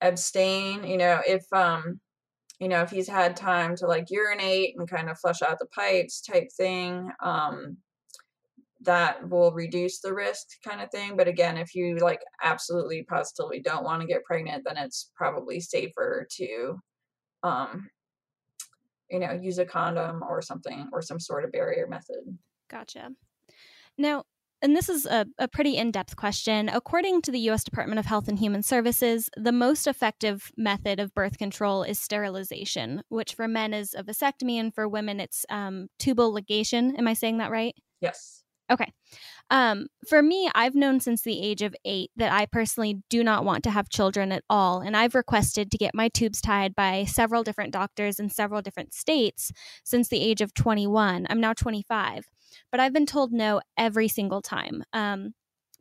[0.00, 0.84] abstain.
[0.84, 2.00] You know, if um,
[2.58, 5.66] you know, if he's had time to like urinate and kind of flush out the
[5.66, 7.76] pipes type thing, um,
[8.82, 11.16] that will reduce the risk kind of thing.
[11.16, 15.60] But again, if you like absolutely positively don't want to get pregnant, then it's probably
[15.60, 16.78] safer to,
[17.42, 17.88] um,
[19.10, 22.38] you know, use a condom or something or some sort of barrier method.
[22.68, 23.10] Gotcha.
[23.98, 24.24] Now,
[24.62, 26.68] and this is a, a pretty in depth question.
[26.68, 27.64] According to the U.S.
[27.64, 33.02] Department of Health and Human Services, the most effective method of birth control is sterilization,
[33.08, 36.96] which for men is a vasectomy, and for women, it's um, tubal ligation.
[36.96, 37.74] Am I saying that right?
[38.00, 38.41] Yes.
[38.70, 38.90] Okay.
[39.50, 43.44] Um, for me, I've known since the age of eight that I personally do not
[43.44, 44.80] want to have children at all.
[44.80, 48.94] And I've requested to get my tubes tied by several different doctors in several different
[48.94, 49.52] states
[49.84, 51.26] since the age of 21.
[51.28, 52.26] I'm now 25,
[52.70, 54.84] but I've been told no every single time.
[54.92, 55.34] Um,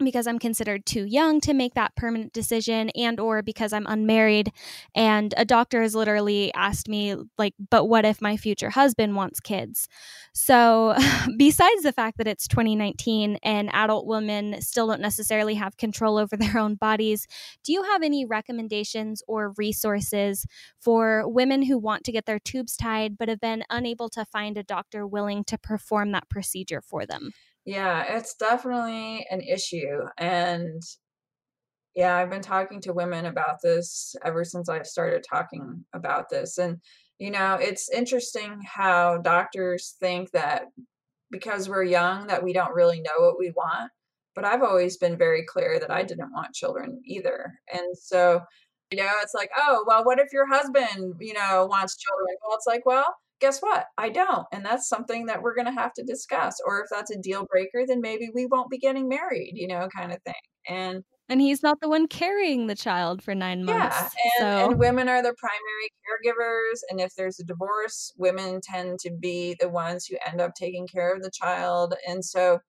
[0.06, 4.52] because I'm considered too young to make that permanent decision and or because I'm unmarried
[4.96, 9.40] and a doctor has literally asked me like but what if my future husband wants
[9.40, 9.88] kids.
[10.34, 10.96] So
[11.38, 16.38] besides the fact that it's 2019 and adult women still don't necessarily have control over
[16.38, 17.28] their own bodies,
[17.64, 20.46] do you have any recommendations or resources
[20.80, 24.58] for women who want to get their tubes tied but have been unable to find
[24.58, 27.32] a doctor willing to perform that procedure for them?
[27.65, 30.02] Yeah, it's definitely an issue.
[30.17, 30.82] And
[31.95, 36.58] yeah, I've been talking to women about this ever since I've started talking about this.
[36.58, 36.78] And,
[37.19, 40.67] you know, it's interesting how doctors think that
[41.32, 43.91] because we're young that we don't really know what we want.
[44.36, 47.54] But I've always been very clear that I didn't want children either.
[47.74, 48.41] And so,
[48.89, 52.38] you know, it's like, oh, well, what if your husband, you know, wants children?
[52.45, 53.86] Well, it's like, well, guess what?
[53.97, 54.45] I don't.
[54.54, 56.56] And that's something that we're going to have to discuss.
[56.65, 59.89] Or if that's a deal breaker, then maybe we won't be getting married, you know,
[59.93, 60.34] kind of thing.
[60.69, 63.95] And and he's not the one carrying the child for nine months.
[63.95, 64.69] Yeah, and, so.
[64.71, 66.80] and women are the primary caregivers.
[66.89, 70.88] And if there's a divorce, women tend to be the ones who end up taking
[70.88, 71.95] care of the child.
[72.06, 72.60] And so,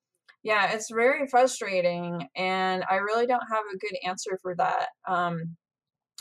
[0.45, 2.29] yeah, it's very frustrating.
[2.37, 4.91] And I really don't have a good answer for that.
[5.09, 5.57] Um,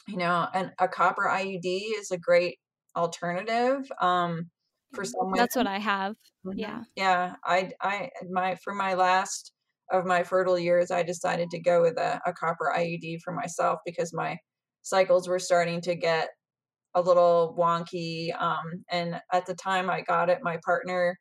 [0.07, 1.63] you know, and a copper IUD
[1.99, 2.57] is a great
[2.95, 4.49] alternative um
[4.93, 6.15] for someone that's what i have.
[6.45, 6.59] Mm-hmm.
[6.59, 6.83] yeah.
[6.95, 9.53] Yeah i i my for my last
[9.91, 13.79] of my fertile years i decided to go with a, a copper iud for myself
[13.85, 14.37] because my
[14.81, 16.29] cycles were starting to get
[16.95, 21.17] a little wonky um and at the time i got it my partner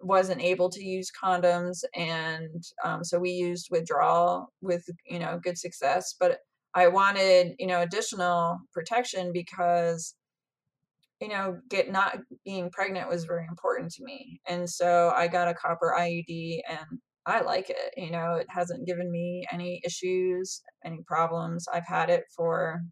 [0.00, 5.56] wasn't able to use condoms and um, so we used withdrawal with you know good
[5.56, 6.38] success but
[6.74, 10.14] i wanted you know additional protection because
[11.22, 14.40] you know, get not being pregnant was very important to me.
[14.48, 17.94] And so I got a copper IUD and I like it.
[17.96, 21.66] You know, it hasn't given me any issues, any problems.
[21.72, 22.82] I've had it for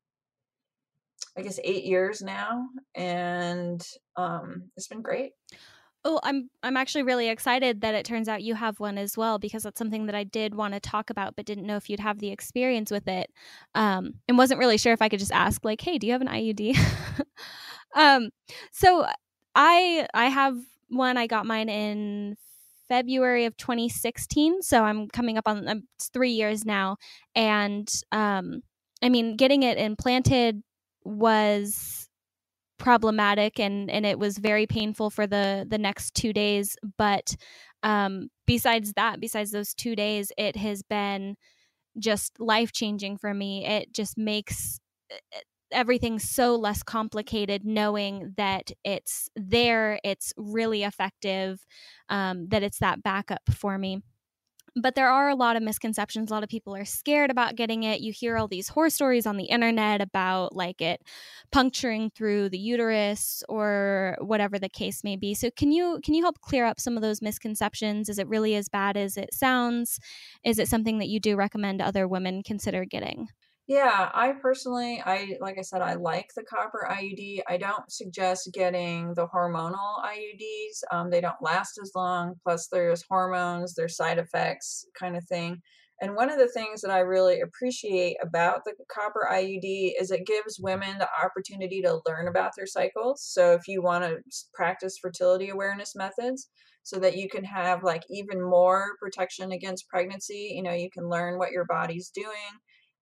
[1.37, 3.85] I guess 8 years now and
[4.16, 5.33] um it's been great.
[6.05, 9.38] Oh, I'm I'm actually really excited that it turns out you have one as well
[9.38, 12.01] because that's something that I did want to talk about but didn't know if you'd
[12.01, 13.31] have the experience with it.
[13.75, 16.23] Um and wasn't really sure if I could just ask like, "Hey, do you have
[16.23, 16.75] an IUD?"
[17.94, 18.31] um,
[18.72, 19.07] so
[19.55, 20.57] I I have
[20.88, 21.16] one.
[21.16, 22.37] I got mine in
[22.88, 24.62] February of 2016.
[24.62, 26.96] So I'm coming up on um, three years now,
[27.35, 28.62] and um,
[29.03, 30.62] I mean, getting it implanted
[31.05, 32.09] was
[32.79, 37.37] problematic and and it was very painful for the the next two days but
[37.83, 41.37] um besides that besides those two days it has been
[41.98, 44.81] just life changing for me it just makes
[45.73, 51.64] everything's so less complicated knowing that it's there, it's really effective,
[52.09, 54.03] um, that it's that backup for me.
[54.77, 56.31] But there are a lot of misconceptions.
[56.31, 58.01] A lot of people are scared about getting it.
[58.01, 61.03] You hear all these horror stories on the internet about like it
[61.51, 65.35] puncturing through the uterus or whatever the case may be.
[65.35, 68.09] So can you can you help clear up some of those misconceptions?
[68.09, 69.99] Is it really as bad as it sounds?
[70.45, 73.29] Is it something that you do recommend other women consider getting?
[73.71, 77.41] Yeah, I personally, I like I said, I like the copper IUD.
[77.49, 80.83] I don't suggest getting the hormonal IUDs.
[80.91, 82.35] Um, they don't last as long.
[82.43, 85.62] Plus, there's hormones, there's side effects, kind of thing.
[86.03, 90.27] And one of the things that I really appreciate about the copper IUD is it
[90.27, 93.23] gives women the opportunity to learn about their cycles.
[93.23, 94.18] So if you want to
[94.53, 96.49] practice fertility awareness methods,
[96.83, 101.09] so that you can have like even more protection against pregnancy, you know, you can
[101.09, 102.59] learn what your body's doing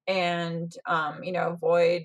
[0.08, 2.02] and um, you know avoid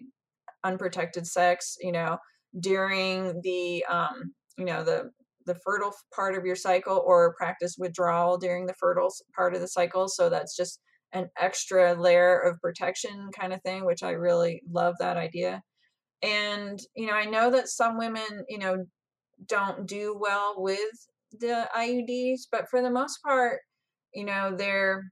[0.63, 2.17] unprotected sex you know
[2.59, 5.09] during the um, you know the
[5.45, 9.67] the fertile part of your cycle or practice withdrawal during the fertile part of the
[9.67, 10.07] cycle.
[10.07, 10.79] So that's just
[11.11, 15.61] an extra layer of protection kind of thing which i really love that idea.
[16.21, 18.85] And you know i know that some women you know
[19.47, 21.07] don't do well with
[21.39, 23.59] the iuds but for the most part
[24.13, 25.03] you know they're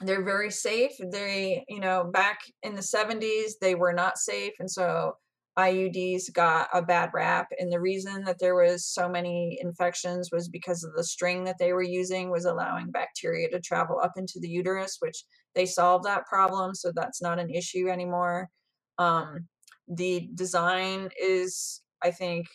[0.00, 0.92] they're very safe.
[1.10, 4.52] They, you know, back in the 70s, they were not safe.
[4.58, 5.14] And so
[5.58, 7.46] IUDs got a bad rap.
[7.58, 11.56] And the reason that there was so many infections was because of the string that
[11.58, 15.24] they were using was allowing bacteria to travel up into the uterus, which
[15.54, 16.74] they solved that problem.
[16.74, 18.50] So that's not an issue anymore.
[18.98, 19.46] Um,
[19.88, 22.46] the design is, I think,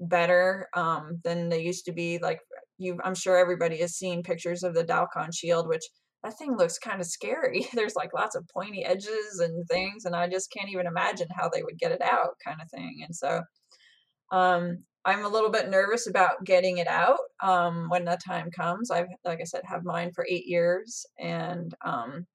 [0.00, 2.18] better um, than they used to be.
[2.18, 2.40] Like
[2.78, 5.84] you, I'm sure everybody has seen pictures of the Dalkon Shield, which
[6.22, 7.66] that thing looks kind of scary.
[7.74, 11.48] There's like lots of pointy edges and things, and I just can't even imagine how
[11.48, 13.02] they would get it out, kind of thing.
[13.04, 13.42] And so,
[14.30, 18.90] um, I'm a little bit nervous about getting it out um, when the time comes.
[18.90, 22.26] I've, like I said, have mine for eight years, and um,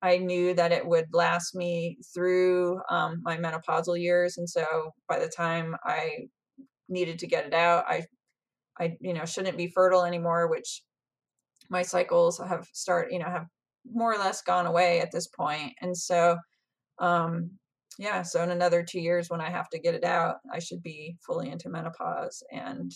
[0.00, 4.38] I knew that it would last me through um, my menopausal years.
[4.38, 6.28] And so, by the time I
[6.88, 8.04] needed to get it out, I,
[8.78, 10.82] I, you know, shouldn't be fertile anymore, which
[11.74, 13.46] my cycles have start you know have
[13.92, 16.36] more or less gone away at this point and so
[17.00, 17.50] um
[17.98, 20.82] yeah so in another two years when i have to get it out i should
[20.82, 22.90] be fully into menopause and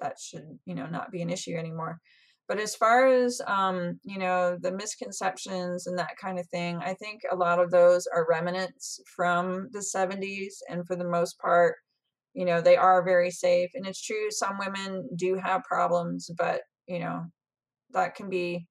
[0.00, 1.98] that should you know not be an issue anymore.
[2.46, 6.92] But as far as um you know the misconceptions and that kind of thing i
[6.92, 11.76] think a lot of those are remnants from the 70s and for the most part
[12.34, 16.60] you know they are very safe and it's true some women do have problems but
[16.86, 17.24] you know
[17.94, 18.66] that can be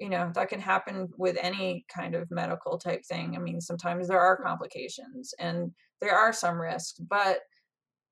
[0.00, 3.36] you know that can happen with any kind of medical type thing.
[3.36, 5.70] I mean sometimes there are complications and
[6.00, 7.38] there are some risks but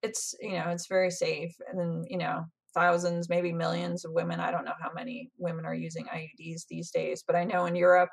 [0.03, 4.41] it's you know it's very safe and then you know thousands maybe millions of women
[4.41, 7.77] i don't know how many women are using iuds these days but i know in
[7.77, 8.09] europe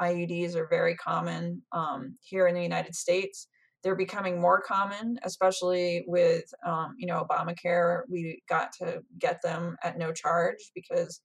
[0.00, 3.48] iuds are very common um, here in the united states.
[3.82, 8.02] They're becoming more common especially with um, you know obamacare.
[8.08, 11.20] We got to get them at no charge because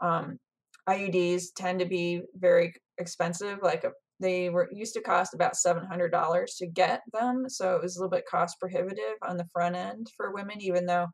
[0.00, 0.38] um,
[0.88, 3.58] IUDs tend to be very expensive.
[3.62, 7.44] Like a, uh, they were used to cost about seven hundred dollars to get them,
[7.48, 10.86] so it was a little bit cost prohibitive on the front end for women, even
[10.86, 11.06] though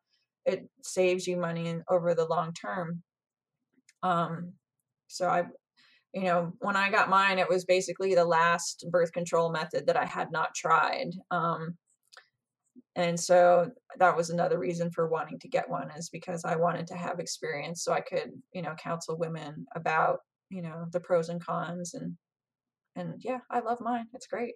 [0.46, 3.02] it saves you money in, over the long term.
[4.02, 4.52] Um,
[5.08, 5.44] so I,
[6.12, 9.96] you know, when I got mine, it was basically the last birth control method that
[9.96, 11.10] I had not tried.
[11.30, 11.76] Um,
[12.96, 16.86] and so that was another reason for wanting to get one is because i wanted
[16.86, 20.20] to have experience so i could you know counsel women about
[20.50, 22.16] you know the pros and cons and
[22.96, 24.54] and yeah i love mine it's great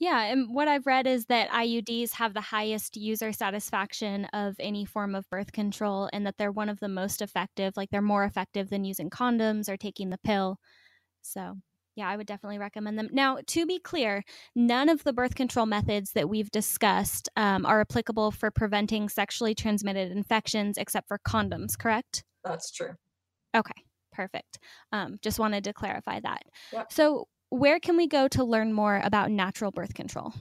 [0.00, 4.84] yeah, and what I've read is that IUDs have the highest user satisfaction of any
[4.84, 8.24] form of birth control and that they're one of the most effective, like they're more
[8.24, 10.58] effective than using condoms or taking the pill.
[11.22, 11.58] So,
[11.96, 13.08] yeah, I would definitely recommend them.
[13.12, 14.24] Now, to be clear,
[14.54, 19.54] none of the birth control methods that we've discussed um, are applicable for preventing sexually
[19.54, 22.24] transmitted infections except for condoms, correct?
[22.44, 22.94] That's true.
[23.56, 23.82] Okay,
[24.12, 24.58] perfect.
[24.92, 26.42] Um, just wanted to clarify that.
[26.72, 26.92] Yep.
[26.92, 30.32] So, where can we go to learn more about natural birth control?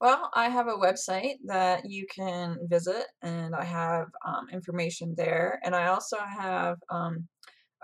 [0.00, 5.58] Well, I have a website that you can visit, and I have um, information there.
[5.64, 7.26] And I also have um,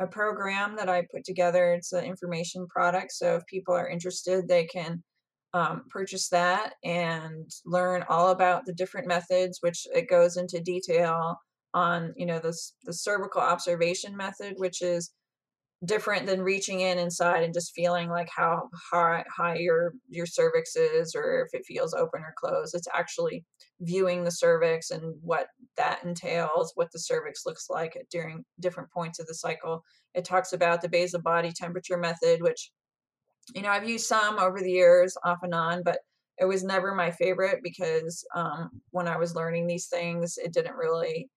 [0.01, 1.73] a program that I put together.
[1.75, 3.13] It's an information product.
[3.13, 5.03] So if people are interested, they can
[5.53, 11.37] um, purchase that and learn all about the different methods, which it goes into detail
[11.75, 15.13] on, you know, the, the cervical observation method, which is
[15.85, 20.77] different than reaching in inside and just feeling like how high, high your your cervix
[20.77, 22.75] is or if it feels open or closed.
[22.75, 23.45] It's actually
[23.81, 29.19] viewing the cervix and what that entails what the cervix looks like during different points
[29.19, 29.83] of the cycle.
[30.15, 32.71] It talks about the basal body temperature method which
[33.55, 35.99] you know i've used some over the years off and on but
[36.39, 40.77] it was never my favorite because um, when i was learning these things it didn't
[40.77, 41.29] really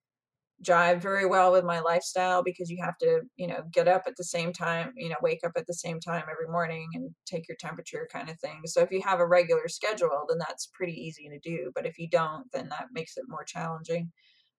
[0.63, 4.15] jive very well with my lifestyle because you have to, you know, get up at
[4.17, 7.47] the same time, you know, wake up at the same time every morning and take
[7.47, 8.61] your temperature kind of thing.
[8.65, 11.71] So if you have a regular schedule, then that's pretty easy to do.
[11.75, 14.11] But if you don't, then that makes it more challenging.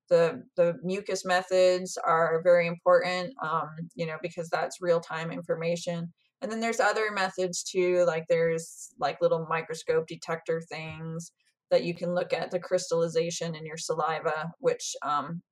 [0.08, 6.12] The the mucus methods are very important, um, you know, because that's real time information.
[6.40, 11.32] And then there's other methods too, like there's like little microscope detector things
[11.70, 15.42] that you can look at the crystallization in your saliva, which um,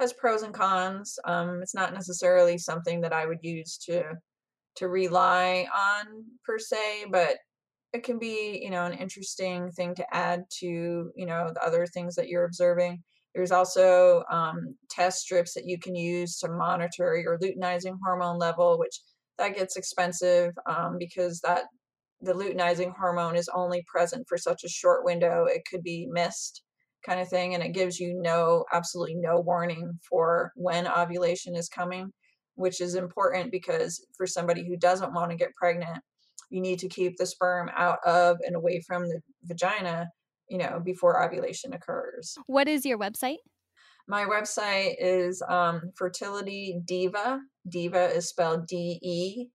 [0.00, 1.18] has pros and cons.
[1.24, 4.04] Um, it's not necessarily something that I would use to
[4.76, 7.36] to rely on per se, but
[7.92, 11.86] it can be, you know, an interesting thing to add to, you know, the other
[11.86, 13.02] things that you're observing.
[13.34, 18.78] There's also um, test strips that you can use to monitor your luteinizing hormone level,
[18.78, 19.00] which
[19.38, 21.64] that gets expensive um, because that
[22.20, 25.46] the luteinizing hormone is only present for such a short window.
[25.46, 26.62] It could be missed
[27.04, 31.68] kind of thing and it gives you no absolutely no warning for when ovulation is
[31.68, 32.10] coming
[32.54, 35.98] which is important because for somebody who doesn't want to get pregnant
[36.50, 40.08] you need to keep the sperm out of and away from the vagina
[40.48, 42.36] you know before ovulation occurs.
[42.46, 43.38] What is your website?
[44.06, 49.54] My website is um, fertility deva deva is spelled d-e-v-a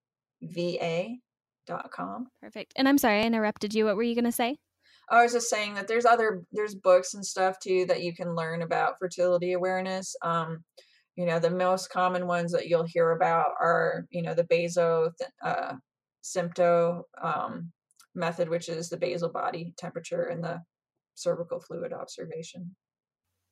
[1.66, 2.28] dot com.
[2.42, 4.58] Perfect and i'm sorry i interrupted you what were you going to say
[5.10, 8.36] I was just saying that there's other there's books and stuff too that you can
[8.36, 10.16] learn about fertility awareness.
[10.22, 10.64] Um,
[11.16, 15.12] you know, the most common ones that you'll hear about are you know the baso
[15.44, 15.74] uh,
[16.24, 17.72] sympto um,
[18.16, 20.62] method, which is the basal body temperature and the
[21.16, 22.76] cervical fluid observation.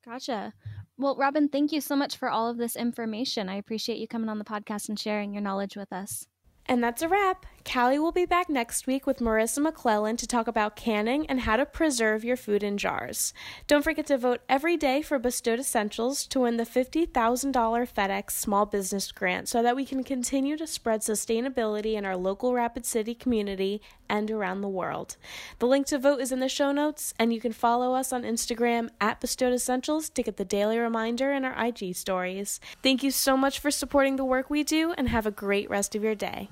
[0.04, 0.52] Gotcha.
[0.98, 3.48] Well, Robin, thank you so much for all of this information.
[3.48, 6.26] I appreciate you coming on the podcast and sharing your knowledge with us.
[6.66, 7.46] And that's a wrap.
[7.64, 11.56] Callie will be back next week with Marisa McClellan to talk about canning and how
[11.56, 13.32] to preserve your food in jars.
[13.66, 18.66] Don't forget to vote every day for Bestowed Essentials to win the $50,000 FedEx Small
[18.66, 23.14] Business Grant so that we can continue to spread sustainability in our local Rapid City
[23.14, 25.16] community and around the world.
[25.58, 28.24] The link to vote is in the show notes, and you can follow us on
[28.24, 32.60] Instagram at Bestowed Essentials to get the daily reminder in our IG stories.
[32.82, 35.94] Thank you so much for supporting the work we do, and have a great rest
[35.94, 36.50] of your day.